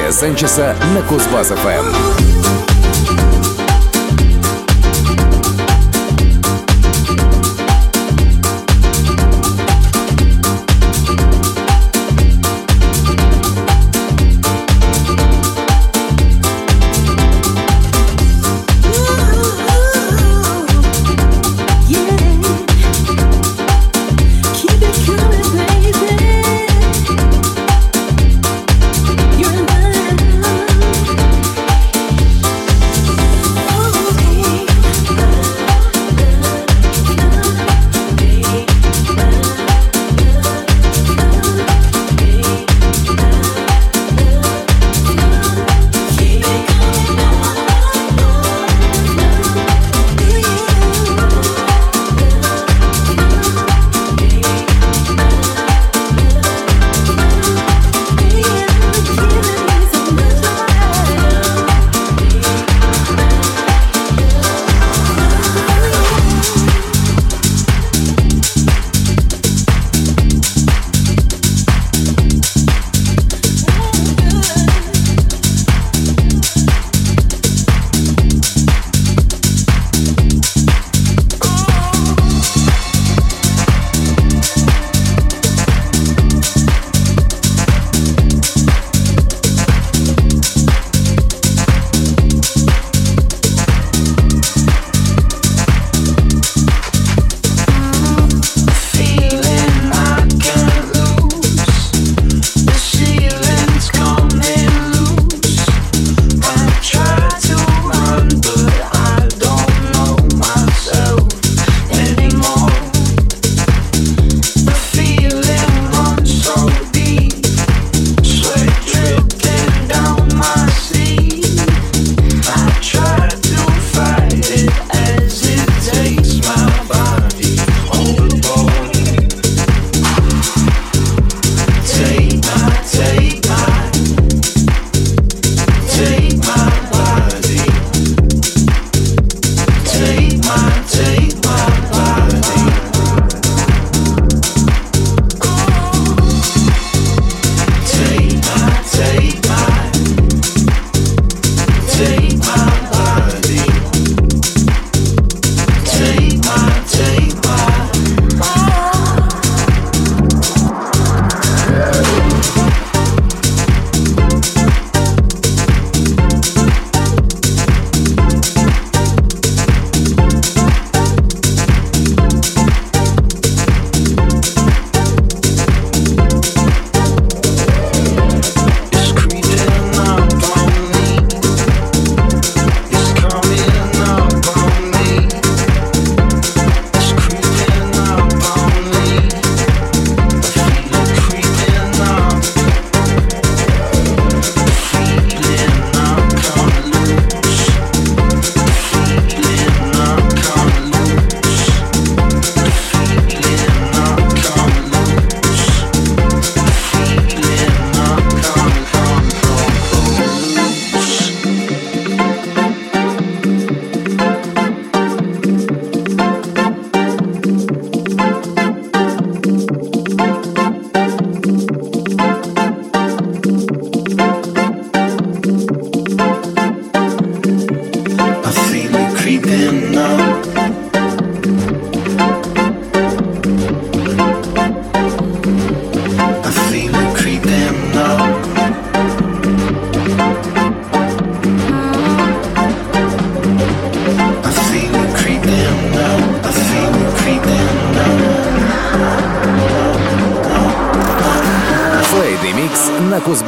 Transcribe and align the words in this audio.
Диджея 0.00 0.12
Санчеса 0.12 0.76
на 0.94 1.00
Кузбасс-ФМ. 1.00 2.59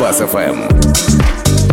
Донбасс-ФМ. 0.03 1.72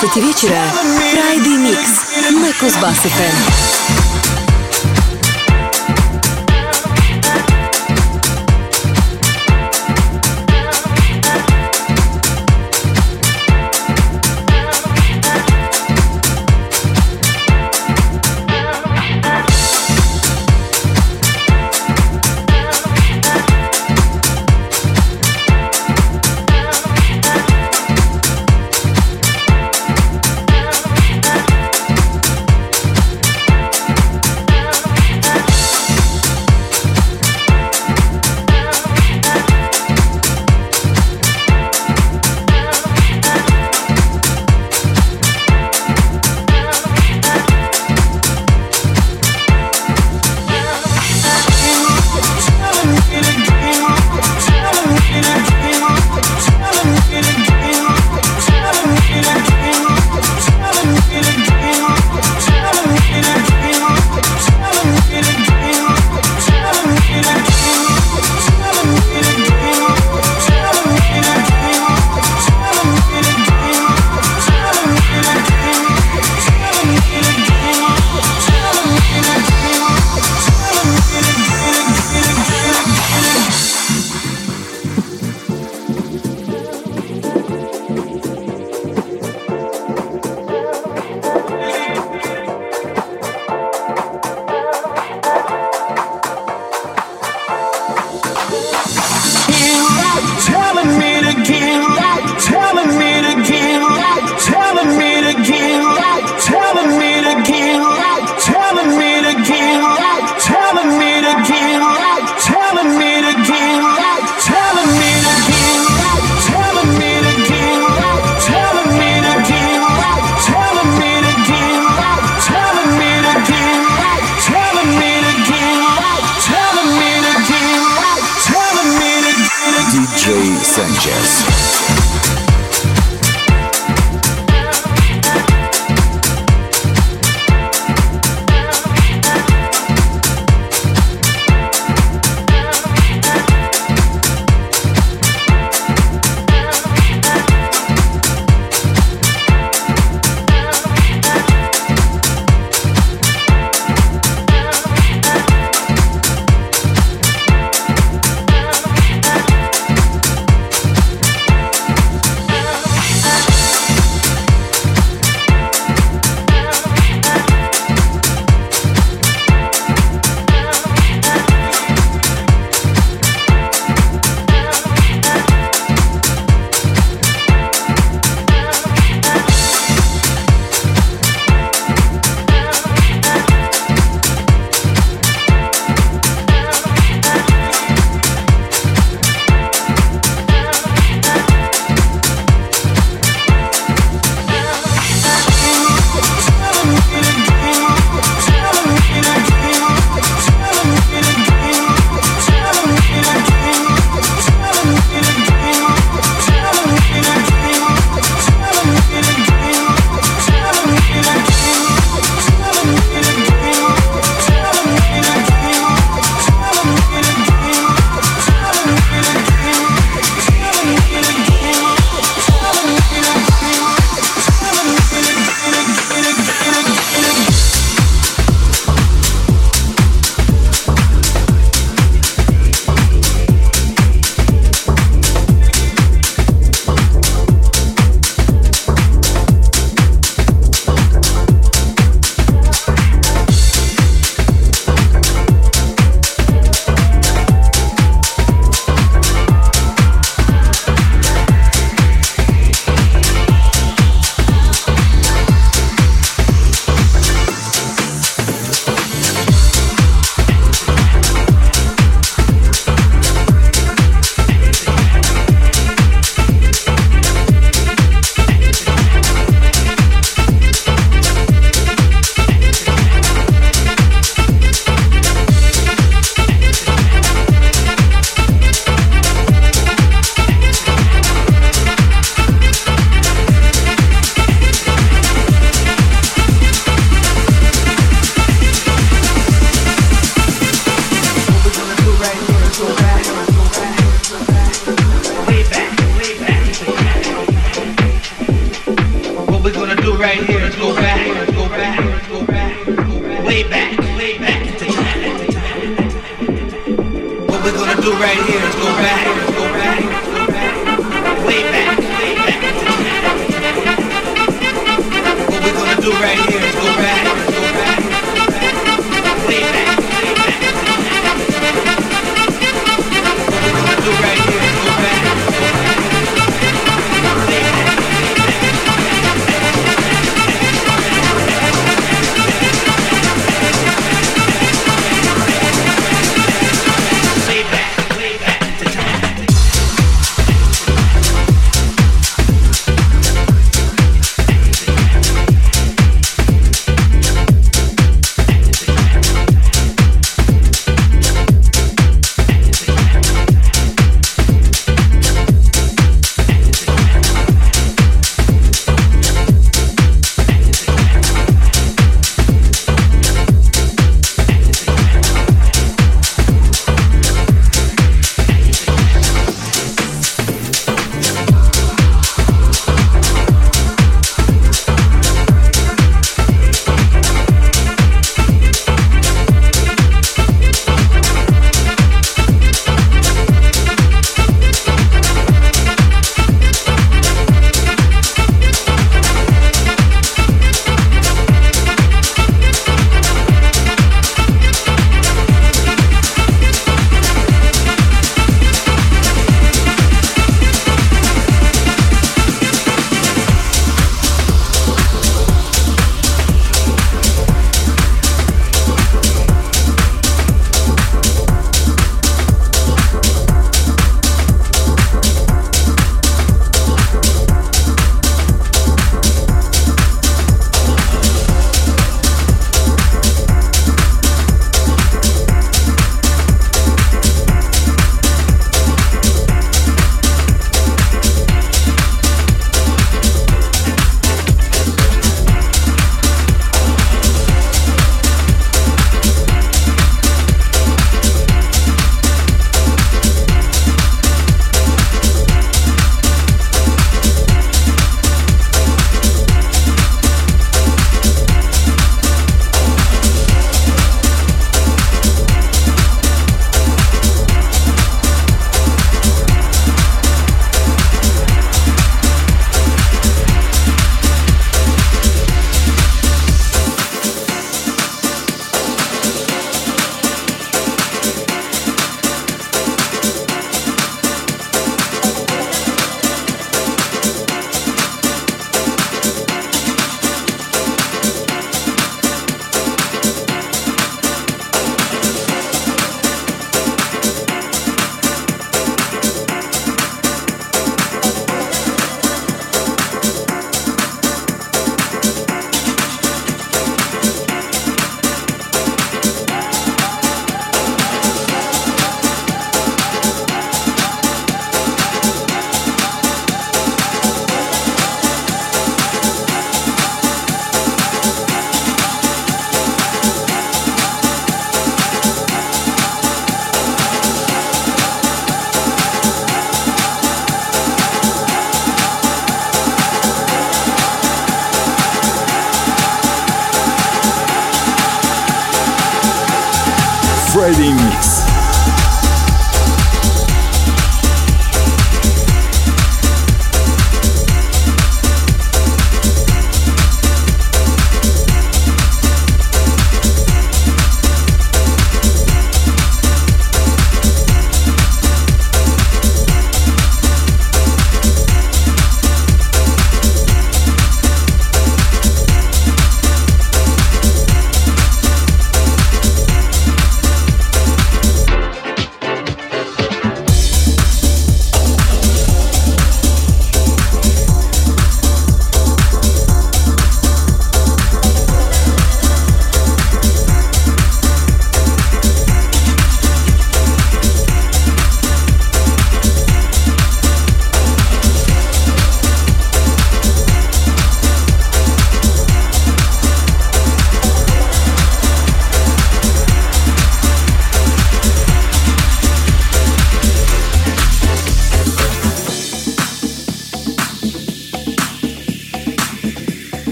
12 0.00 0.16
вечера 0.16 0.62
Friday 1.12 1.58
Mix 1.58 2.32
на 2.32 2.48
Кузбасс-ФМ. 2.52 3.49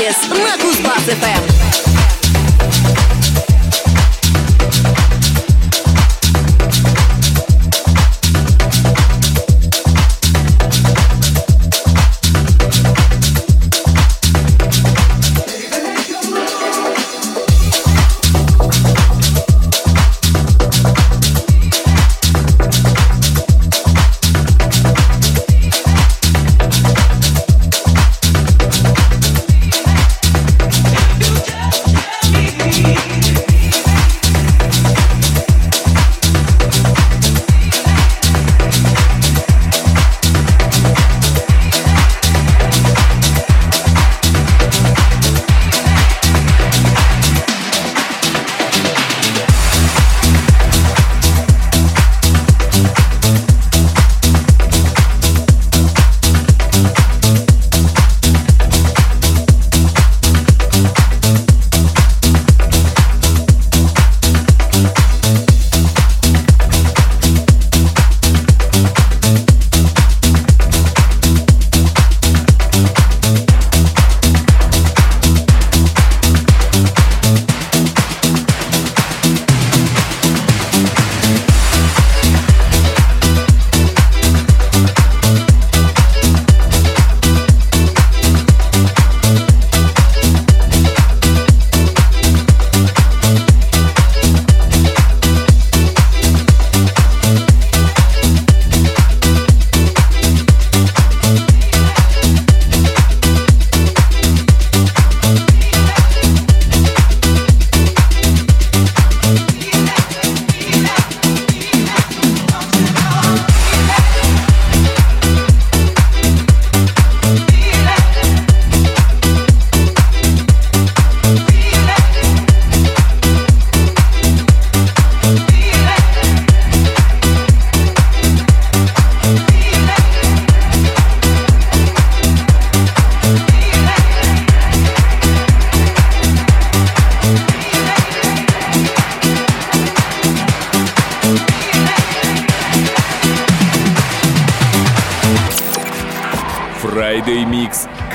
Санчес 0.00 0.28
на 0.30 0.56
Кузбасс-ФМ. 0.56 2.19